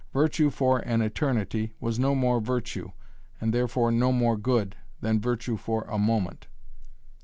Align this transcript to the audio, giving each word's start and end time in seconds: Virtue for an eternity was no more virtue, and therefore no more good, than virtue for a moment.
Virtue 0.13 0.49
for 0.49 0.79
an 0.79 1.03
eternity 1.03 1.73
was 1.79 1.99
no 1.99 2.15
more 2.15 2.41
virtue, 2.41 2.89
and 3.39 3.53
therefore 3.53 3.91
no 3.91 4.11
more 4.11 4.35
good, 4.35 4.75
than 4.99 5.21
virtue 5.21 5.57
for 5.57 5.83
a 5.83 5.99
moment. 5.99 6.47